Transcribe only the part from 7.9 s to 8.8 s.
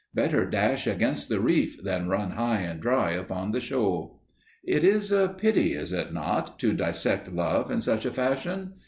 a fashion?